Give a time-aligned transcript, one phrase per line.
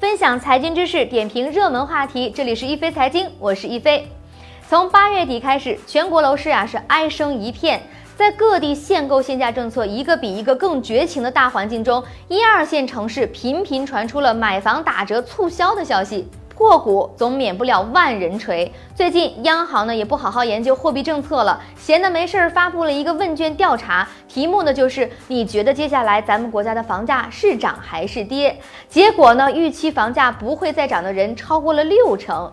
[0.00, 2.30] 分享财经知识，点评热门话题。
[2.30, 4.08] 这里是一飞财经，我是一飞。
[4.66, 7.78] 从八月底开始，全国楼市啊是哀声一片，
[8.16, 16.26] 在各地限购限价政策一个比一个更绝情的大环境中，一二线城市频频传出了买房打折促销的消息。
[16.60, 18.70] 过股总免不了万人锤。
[18.94, 28.54] 最近央行呢也不好好研究货币政策了，闲的没事儿发布了一个问卷调查，题目呢就是你觉得接下来咱们国家的房价是涨还是跌？
[28.90, 32.52] 结果呢预期房价不会再涨的人超过了六成。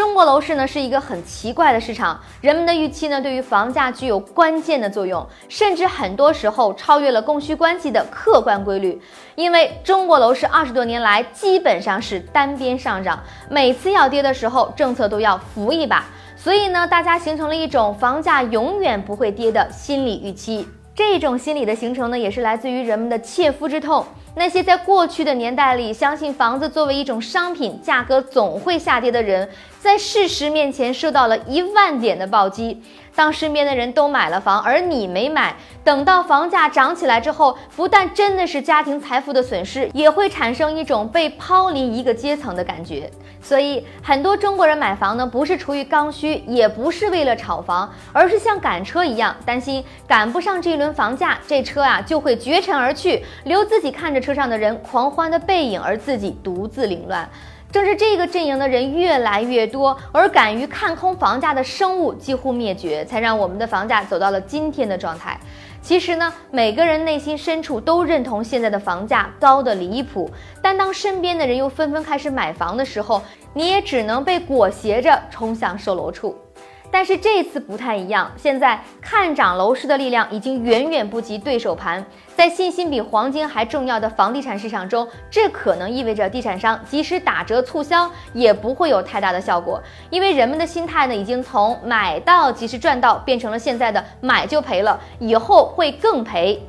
[0.00, 8.98] 中国楼市呢是一个很奇怪的市场，人们的预期呢对于房价具有关键的作用，甚至很多时候超越了供需关系的客观规律。
[9.34, 20.66] 因为中国楼市二十多年来基本上是单边上涨，每次要跌的时候，政策都要扶一把，所以呢，大家形成了一种房价永远不会跌的心理预期。
[20.94, 24.02] 这种心理的形成呢，也是来自于人们的切肤之痛。
[24.36, 32.80] 那些在过去的年代里相信房子作为一种商品，价格总会下跌的人，在事实面前受到了一万点的暴击。
[33.12, 43.10] 当身边的人都买了房，而你没买，等到房价涨起来之后，不但真的是家庭财富的损失，也会产生一种被抛离一个阶层的感觉。
[43.42, 57.28] 所以，很多中国人买房呢，不是出于刚需，也不是为了炒房，而是像赶车一样，担心赶不上这一轮房价，这车啊就会绝尘而去，留自己看着车上的人狂欢的背影，而自己独自凌乱。
[57.72, 65.38] 正是这个阵营的人越来越多，而敢于看空房价的生物几乎灭绝，才让我们的房价走到了今天的状态。
[65.80, 70.28] 其实呢，每个人内心深处都认同现在的房价高的离谱，
[70.60, 73.22] 但当身边的人又纷纷开始买房的时候，
[73.54, 76.36] 你也只能被裹挟着冲向售楼处。
[76.90, 82.04] 但是这次不太一样，现在看涨楼市的力量已经远远不及对手盘。
[82.34, 96.62] 在信心比黄金还重要的房地产市场中，这可能意味着地产商即使打折促销也不会有太大的效果，因为人们的心态呢，已经从买到即时赚到变成了现在的买就赔了，以后会更赔。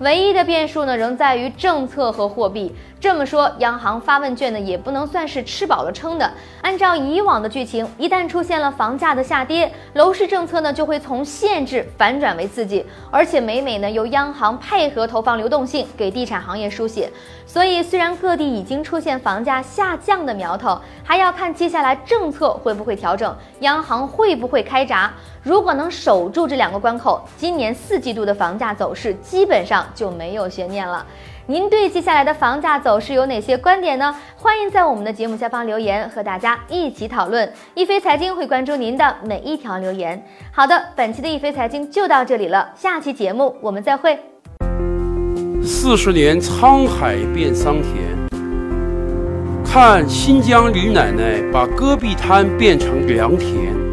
[0.00, 2.74] 唯一的变数呢，仍在于政策和货币。
[2.98, 6.30] 这么说，央行发问卷呢，也不能算是吃饱了撑的。
[6.62, 17.10] 按照以往的剧情，一旦出现了房价的下跌，楼市政策呢就会从限制反转为刺激，而且每每呢由央行配合投放流动性，给地产行业输血。
[17.46, 20.78] 所以，虽然各地已经出现房价下降的苗头，
[21.10, 25.12] 还要看接下来政策会不会调整，央行会不会开闸。
[25.42, 31.04] 如果能守住这两个关口，今年四季度的房价走势基本上就没有悬念了。
[31.46, 34.14] 您对接下来的房价走势有哪些观点呢？
[34.36, 37.52] 欢迎在我们的节目下方留言，和大家一起讨论。
[37.74, 40.24] 一飞财经会关注您的每一条留言。
[40.52, 44.16] 好的，本期的一飞财经就到这里了，下期节目我们再会。
[45.60, 48.16] 四十年沧海变桑田，
[49.72, 53.89] 看新疆李奶奶把戈壁滩变成良田。